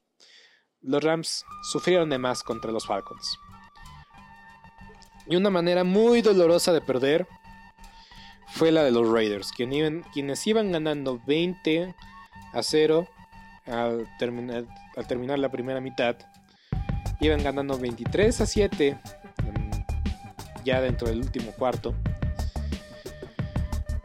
[0.82, 3.38] los Rams sufrieron de más contra los Falcons.
[5.26, 7.26] Y una manera muy dolorosa de perder
[8.54, 11.92] fue la de los Raiders, quienes iban ganando 20
[12.52, 13.08] a 0
[13.66, 16.14] al terminar, la primera mitad.
[17.20, 18.96] Iban ganando 23 a 7
[20.64, 21.94] ya dentro del último cuarto.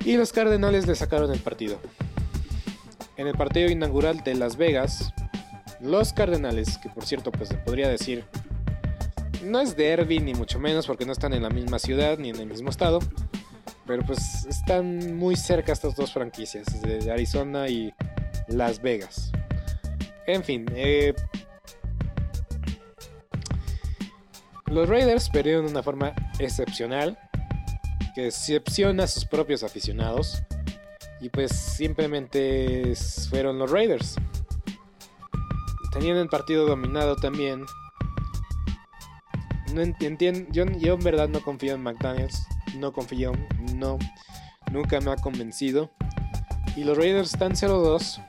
[0.04, 1.80] Y los Cardenales le sacaron el partido.
[3.18, 5.14] En el partido inaugural de Las Vegas,
[5.80, 8.26] los Cardenales, que por cierto pues se podría decir,
[9.44, 12.38] no es derby ni mucho menos porque no están en la misma ciudad ni en
[12.38, 13.00] el mismo estado,
[13.90, 17.92] pero pues están muy cerca estas dos franquicias, de Arizona y
[18.48, 19.32] Las Vegas.
[20.28, 21.16] En fin, eh,
[24.68, 27.18] los Raiders perdieron de una forma excepcional
[28.14, 30.44] que decepciona a sus propios aficionados.
[31.20, 32.94] Y pues simplemente
[33.32, 34.18] fueron los Raiders.
[35.94, 37.66] Tenían el partido dominado también.
[39.74, 39.84] No
[40.52, 42.40] yo, yo en verdad no confío en McDaniels.
[42.78, 43.34] No confío,
[43.76, 43.98] no.
[44.72, 45.92] Nunca me ha convencido.
[46.76, 48.24] Y los Raiders están 0-2.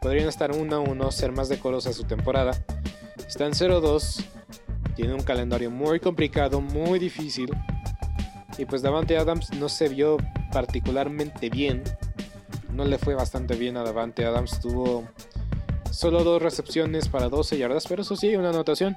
[0.00, 2.52] Podrían estar 1-1, ser más decorosa su temporada.
[3.26, 4.24] Están 0-2.
[4.96, 7.50] Tienen un calendario muy complicado, muy difícil.
[8.58, 10.16] Y pues Davante Adams no se vio
[10.52, 11.82] particularmente bien.
[12.72, 14.60] No le fue bastante bien a Davante Adams.
[14.60, 15.08] Tuvo
[15.90, 18.96] solo dos recepciones para 12 yardas, pero eso sí, una anotación.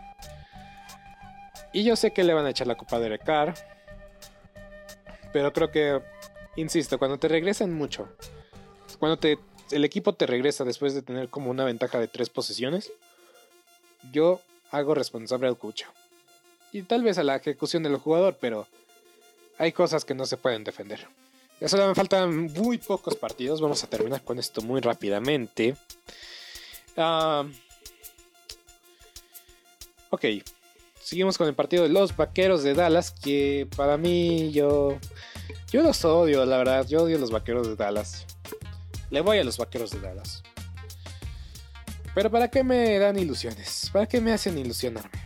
[1.73, 3.53] Y yo sé que le van a echar la copa de Recar.
[5.37, 6.01] Pero creo que,
[6.55, 8.09] insisto, cuando te regresan mucho,
[8.97, 9.19] cuando
[9.69, 12.91] el equipo te regresa después de tener como una ventaja de tres posesiones,
[14.11, 15.85] yo hago responsable al cucho.
[16.71, 18.65] Y tal vez a la ejecución del jugador, pero
[19.59, 21.07] hay cosas que no se pueden defender.
[21.61, 23.61] Ya solo me faltan muy pocos partidos.
[23.61, 25.75] Vamos a terminar con esto muy rápidamente.
[26.97, 27.45] Ah,
[30.09, 30.25] ok.
[31.07, 33.11] Seguimos con el partido de los vaqueros de Dallas.
[33.11, 34.99] Que para mí yo.
[35.71, 36.85] Yo los odio, la verdad.
[36.85, 38.25] Yo odio a los vaqueros de Dallas.
[39.09, 40.43] Le voy a los vaqueros de Dallas.
[42.13, 43.89] Pero ¿para qué me dan ilusiones?
[43.93, 45.17] ¿Para qué me hacen ilusionarme?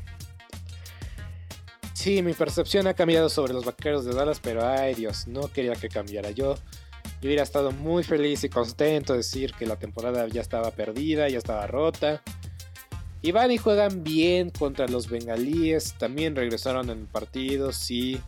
[1.95, 5.73] Sí, mi percepción ha cambiado sobre los vaqueros de Dallas, pero ay Dios, no quería
[5.73, 6.29] que cambiara.
[6.29, 6.57] Yo,
[7.21, 11.27] yo hubiera estado muy feliz y contento de decir que la temporada ya estaba perdida,
[11.27, 12.21] ya estaba rota.
[13.21, 15.93] Y y juegan bien contra los bengalíes.
[15.97, 18.19] También regresaron en el partido, sí.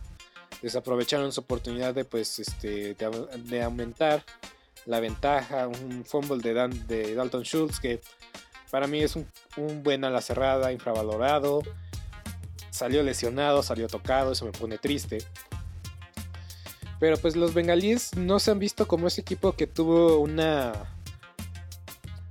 [0.62, 4.24] Desaprovecharon su oportunidad de, pues, este, de, aumentar
[4.86, 5.68] la ventaja.
[5.68, 8.00] Un fumble de, Dalton Schultz que
[8.70, 9.26] para mí es un,
[9.56, 11.62] un buen ala cerrada, infravalorado
[12.74, 15.18] salió lesionado, salió tocado, eso me pone triste.
[16.98, 20.72] Pero pues los bengalíes no se han visto como ese equipo que tuvo una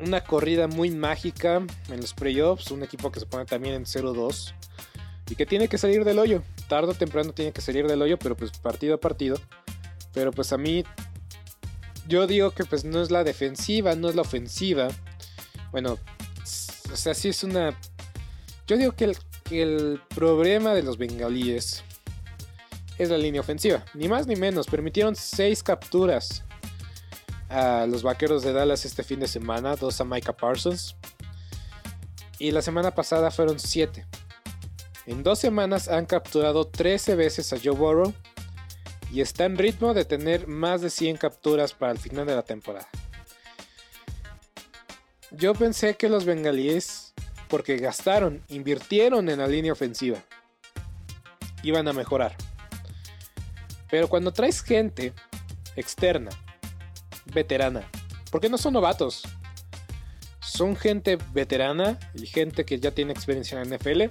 [0.03, 4.53] una corrida muy mágica en los playoffs, un equipo que se pone también en 0-2
[5.29, 6.43] y que tiene que salir del hoyo.
[6.67, 9.39] Tardo o temprano tiene que salir del hoyo, pero pues partido a partido.
[10.13, 10.83] Pero pues a mí
[12.07, 14.89] yo digo que pues no es la defensiva, no es la ofensiva.
[15.71, 15.97] Bueno,
[16.91, 17.77] O sea, sí es una.
[18.67, 21.83] Yo digo que el, que el problema de los bengalíes
[22.97, 23.83] es la línea ofensiva.
[23.93, 24.67] Ni más ni menos.
[24.67, 26.43] Permitieron 6 capturas
[27.53, 29.75] a los vaqueros de Dallas este fin de semana.
[29.75, 30.95] Dos a Micah Parsons.
[32.39, 34.05] Y la semana pasada fueron 7.
[35.05, 38.13] En dos semanas han capturado 13 veces a Joe Burrow.
[39.11, 42.41] Y está en ritmo de tener más de 100 capturas para el final de la
[42.41, 42.87] temporada.
[45.29, 47.13] Yo pensé que los bengalíes,
[47.47, 50.19] porque gastaron, invirtieron en la línea ofensiva,
[51.63, 52.35] iban a mejorar.
[53.89, 55.13] Pero cuando traes gente
[55.75, 56.29] externa,
[57.25, 57.89] veterana,
[58.31, 59.23] porque no son novatos,
[60.39, 64.03] son gente veterana y gente que ya tiene experiencia en la NFL,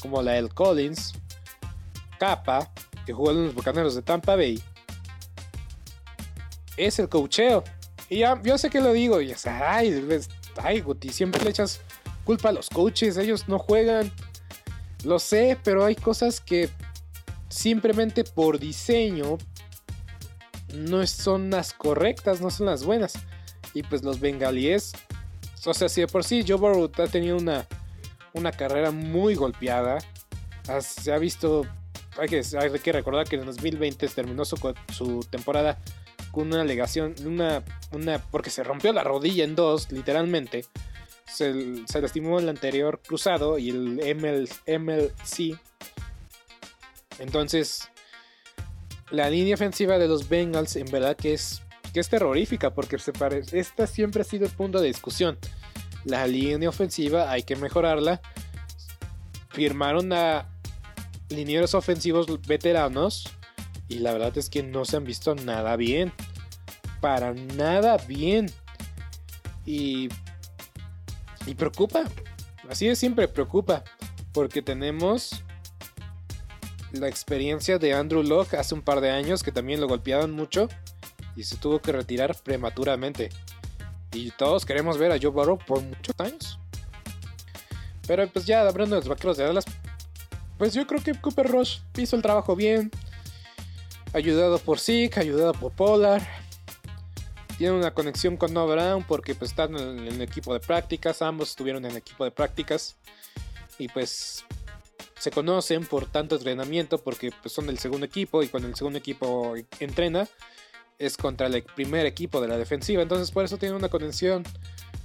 [0.00, 1.14] como la El Collins,
[2.18, 2.70] Capa,
[3.06, 4.62] que jugó en los Bucaneros de Tampa Bay,
[6.76, 7.64] es el cocheo.
[8.08, 10.04] Y ya, yo sé que lo digo, y es, ay,
[10.56, 11.80] ay, Guti, siempre le echas
[12.24, 14.12] culpa a los coaches, ellos no juegan.
[15.04, 16.70] Lo sé, pero hay cosas que
[17.48, 19.38] simplemente por diseño
[20.74, 23.14] no son las correctas, no son las buenas.
[23.72, 24.92] Y pues los bengalíes,
[25.64, 27.66] o sea, si de por sí Joe Burrow ha tenido una,
[28.32, 29.98] una carrera muy golpeada,
[30.80, 31.66] se ha visto,
[32.18, 34.56] hay que, hay que recordar que en 2020 terminó su,
[34.92, 35.78] su temporada
[36.30, 37.62] con una alegación, una,
[37.92, 40.64] una, porque se rompió la rodilla en dos, literalmente.
[41.26, 44.48] Se, se lastimó el anterior cruzado y el ML,
[44.78, 45.58] MLC
[47.18, 47.90] entonces,
[49.14, 51.62] la línea ofensiva de los Bengals en verdad que es,
[51.92, 55.38] que es terrorífica porque se parece, esta siempre ha sido el punto de discusión.
[56.04, 58.20] La línea ofensiva hay que mejorarla.
[59.50, 60.48] Firmaron a
[61.30, 63.32] linieros ofensivos veteranos
[63.88, 66.12] y la verdad es que no se han visto nada bien.
[67.00, 68.50] Para nada bien.
[69.64, 70.08] Y,
[71.46, 72.04] y preocupa.
[72.68, 73.84] Así de siempre preocupa.
[74.32, 75.43] Porque tenemos
[76.98, 80.68] la experiencia de Andrew Locke hace un par de años que también lo golpeaban mucho
[81.36, 83.30] y se tuvo que retirar prematuramente.
[84.12, 86.58] Y todos queremos ver a Joe Burrow por muchos años.
[88.06, 89.64] Pero pues ya hablando de los vaqueros de Dallas,
[90.58, 92.90] pues yo creo que Cooper Rush hizo el trabajo bien.
[94.12, 96.26] Ayudado por Zeke, ayudado por Polar.
[97.58, 101.22] Tiene una conexión con Noah Brown porque pues están en el equipo de prácticas.
[101.22, 102.96] Ambos estuvieron en el equipo de prácticas.
[103.78, 104.44] Y pues
[105.24, 108.98] se conocen por tanto entrenamiento porque pues, son del segundo equipo y cuando el segundo
[108.98, 110.28] equipo entrena
[110.98, 113.00] es contra el primer equipo de la defensiva.
[113.00, 114.44] Entonces por eso tiene una conexión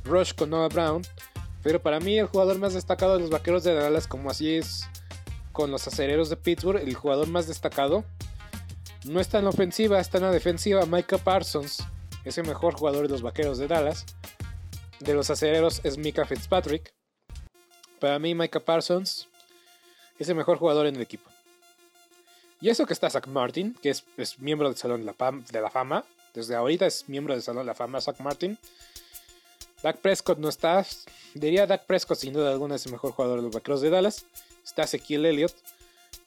[0.03, 1.03] Rush con Noah Brown.
[1.63, 4.89] Pero para mí el jugador más destacado de los Vaqueros de Dallas, como así es
[5.53, 8.03] con los acereros de Pittsburgh, el jugador más destacado
[9.05, 10.86] no está en la ofensiva, está en la defensiva.
[10.86, 11.82] Micah Parsons
[12.26, 14.05] es el mejor jugador de los Vaqueros de Dallas.
[14.99, 16.93] De los acereros es Micah Fitzpatrick.
[18.01, 19.28] Para mí Micah Parsons
[20.20, 21.30] es el mejor jugador en el equipo.
[22.61, 24.03] Y eso que está Zach Martin, que es,
[24.39, 26.03] miembro del Salón de la, Fama.
[26.34, 28.57] Desde ahorita es miembro del Salón de la Fama, Zach Martin.
[29.82, 30.86] Dak Prescott no está.
[31.34, 34.26] Diría Dak Prescott sin duda alguna es el mejor jugador de los Vaqueros de Dallas.
[34.63, 35.55] Está Ezequiel Elliott.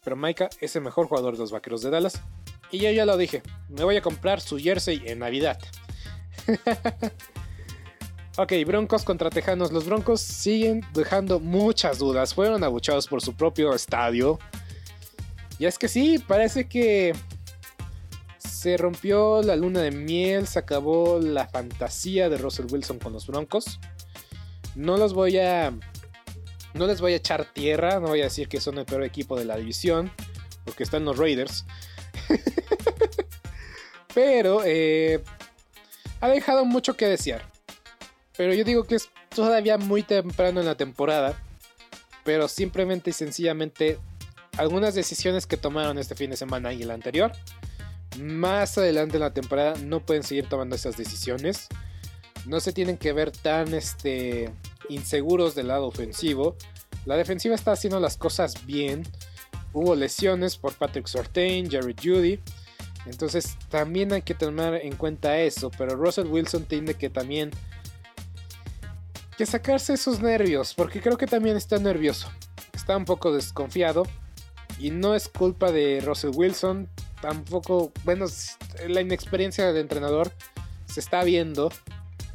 [0.02, 2.20] Pero Micah es el mejor jugador de los Vaqueros de Dallas.
[2.70, 3.42] Y yo ya lo dije.
[3.68, 5.58] Me voy a comprar su jersey en Navidad.
[8.38, 9.72] Ok, Broncos contra Tejanos.
[9.72, 12.32] Los Broncos siguen dejando muchas dudas.
[12.32, 14.38] Fueron abuchados por su propio estadio.
[15.58, 17.12] Y es que sí, parece que
[18.38, 23.26] se rompió la luna de miel, se acabó la fantasía de Russell Wilson con los
[23.26, 23.78] Broncos.
[24.74, 25.70] No los voy a.
[26.72, 29.38] No les voy a echar tierra, no voy a decir que son el peor equipo
[29.38, 30.10] de la división,
[30.64, 31.66] porque están los Raiders.
[34.14, 35.22] Pero eh,
[36.22, 37.51] ha dejado mucho que desear.
[38.36, 41.34] Pero yo digo que es todavía muy temprano en la temporada.
[42.24, 43.98] Pero simplemente y sencillamente
[44.58, 47.32] algunas decisiones que tomaron este fin de semana y el anterior.
[48.20, 51.68] Más adelante en la temporada no pueden seguir tomando esas decisiones.
[52.46, 54.50] No se tienen que ver tan este,
[54.88, 56.56] inseguros del lado ofensivo.
[57.04, 59.04] La defensiva está haciendo las cosas bien.
[59.72, 62.40] Hubo lesiones por Patrick Sortain, Jerry Judy.
[63.06, 65.70] Entonces también hay que tomar en cuenta eso.
[65.76, 67.50] Pero Russell Wilson tiene que también
[69.36, 72.30] que sacarse esos nervios, porque creo que también está nervioso.
[72.72, 74.04] Está un poco desconfiado.
[74.78, 76.88] Y no es culpa de Russell Wilson.
[77.20, 78.26] Tampoco, bueno,
[78.88, 80.32] la inexperiencia del entrenador
[80.86, 81.70] se está viendo.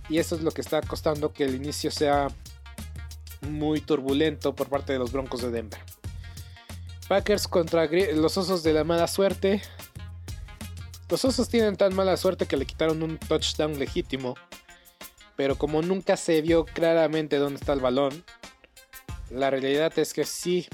[0.09, 2.29] Y eso es lo que está costando que el inicio sea
[3.41, 5.79] muy turbulento por parte de los Broncos de Denver.
[7.07, 9.61] Packers contra los Osos de la mala suerte.
[11.09, 14.35] Los Osos tienen tan mala suerte que le quitaron un touchdown legítimo
[15.37, 18.25] pero como nunca se vio claramente dónde está el balón,
[19.29, 20.67] la realidad es que sí,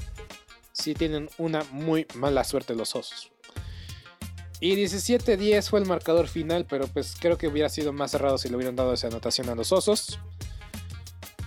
[0.72, 3.32] sí tienen una muy mala suerte los osos.
[4.62, 8.48] Y 17-10 fue el marcador final, pero pues creo que hubiera sido más cerrado si
[8.48, 10.18] le hubieran dado esa anotación a los osos.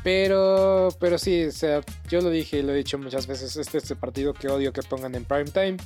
[0.05, 3.79] Pero, pero sí, o sea, yo lo dije y lo he dicho muchas veces, este
[3.79, 5.79] es el partido que odio que pongan en prime time.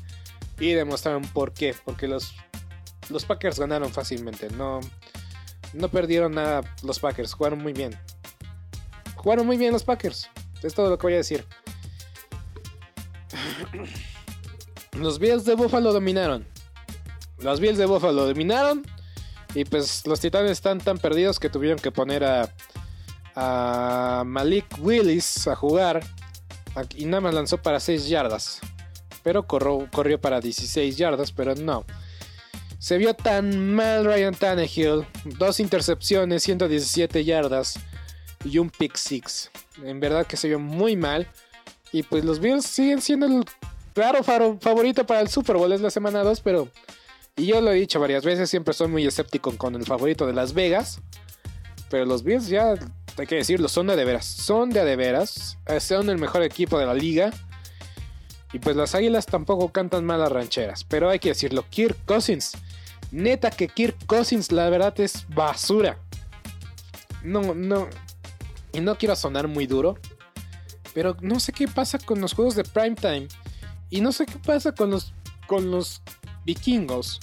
[0.58, 2.34] Y demostraron por qué, porque los,
[3.08, 4.80] los Packers ganaron fácilmente, no,
[5.72, 7.98] no perdieron nada los Packers, jugaron muy bien.
[9.16, 10.30] Jugaron muy bien los Packers,
[10.62, 11.44] es todo lo que voy a decir.
[14.98, 16.46] Los Bills de Buffalo dominaron.
[17.38, 18.84] Los Bills de Buffalo dominaron.
[19.54, 25.56] Y pues los Titanes están tan perdidos que tuvieron que poner a, Malik Willis a
[25.56, 26.04] jugar.
[26.96, 28.60] Y nada más lanzó para 6 yardas.
[29.22, 31.84] Pero corrió para 16 yardas, pero no.
[32.80, 35.06] Se vio tan mal Ryan Tannehill.
[35.38, 37.78] Dos intercepciones, 117 yardas
[38.42, 39.50] y un pick six.
[39.84, 41.28] En verdad que se vio muy mal.
[41.92, 43.44] Y pues los Bills siguen siendo el
[43.92, 45.70] claro favorito para el Super Bowl.
[45.72, 46.68] Es la semana 2, pero...
[47.36, 50.32] Y yo lo he dicho varias veces, siempre soy muy escéptico con el favorito de
[50.32, 51.00] Las Vegas.
[51.90, 52.76] Pero los Bills ya,
[53.18, 54.24] hay que decirlo, son de, veras.
[54.24, 55.58] Son de, veras.
[55.80, 57.30] Son el mejor equipo de la liga.
[58.54, 60.82] Y pues las águilas tampoco cantan malas rancheras.
[60.84, 62.56] Pero hay que decirlo, Kirk Cousins.
[63.12, 65.98] Neta que Kirk Cousins la verdad es basura.
[67.22, 67.88] No, no.
[68.72, 69.98] Y no quiero sonar muy duro.
[70.94, 73.28] Pero no sé qué pasa con los juegos de primetime.
[73.90, 75.12] Y no sé qué pasa con los,
[75.46, 76.02] con los
[76.44, 77.20] vikingos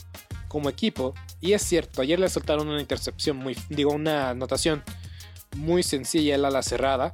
[0.47, 1.13] como equipo.
[1.39, 3.57] Y es cierto, ayer le soltaron una intercepción muy.
[3.69, 4.83] Digo, una anotación
[5.55, 7.13] muy sencilla el ala cerrada.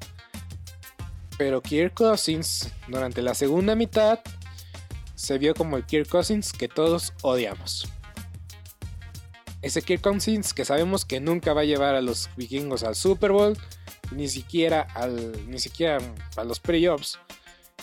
[1.37, 4.19] Pero Kirk Cousins, durante la segunda mitad,
[5.15, 7.87] se vio como el Kirk Cousins que todos odiamos.
[9.63, 13.31] Ese Kirk Cousins que sabemos que nunca va a llevar a los vikingos al Super
[13.31, 13.57] Bowl,
[14.11, 15.99] ni siquiera, al, ni siquiera
[16.35, 17.17] a los playoffs.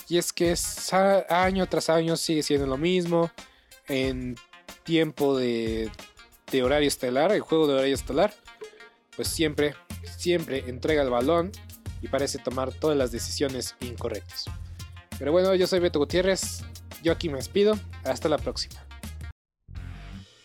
[0.09, 0.55] Y es que
[1.29, 3.31] año tras año sigue siendo lo mismo.
[3.89, 4.37] En
[4.85, 5.91] tiempo de,
[6.53, 8.33] de horario estelar, el juego de horario estelar,
[9.17, 9.75] pues siempre,
[10.17, 11.51] siempre entrega el balón
[12.03, 14.45] y parece tomar todas las decisiones incorrectas.
[15.19, 16.63] Pero bueno, yo soy Beto Gutiérrez,
[17.03, 18.90] yo aquí me despido, hasta la próxima.